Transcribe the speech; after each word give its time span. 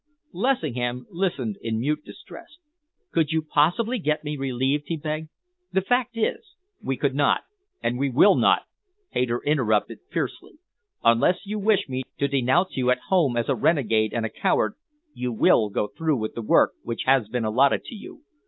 Lessingham 0.33 1.05
listened 1.11 1.59
in 1.61 1.79
mute 1.79 2.03
distress. 2.03 2.57
"Could 3.11 3.29
you 3.31 3.43
possibly 3.43 3.99
get 3.99 4.23
me 4.23 4.35
relieved?" 4.35 4.85
he 4.87 4.97
begged. 4.97 5.29
"The 5.71 5.81
fact 5.83 6.17
is" 6.17 6.55
"We 6.81 6.97
could 6.97 7.13
not, 7.13 7.43
and 7.83 7.99
we 7.99 8.09
will 8.09 8.33
not," 8.33 8.63
Hayter 9.11 9.43
interrupted 9.45 9.99
fiercely. 10.09 10.53
"Unless 11.03 11.45
you 11.45 11.59
wish 11.59 11.87
me 11.87 12.01
to 12.17 12.27
denounce 12.27 12.75
you 12.75 12.89
at 12.89 12.99
home 13.09 13.37
as 13.37 13.47
a 13.47 13.53
renegade 13.53 14.11
and 14.11 14.25
a 14.25 14.29
coward, 14.31 14.73
you 15.13 15.31
will 15.31 15.69
go 15.69 15.85
through 15.89 16.17
with 16.17 16.33
the 16.33 16.41
work 16.41 16.71
which 16.81 17.03
has 17.05 17.27
been 17.27 17.45
allotted 17.45 17.83
to 17.83 17.93
you. 17.93 18.23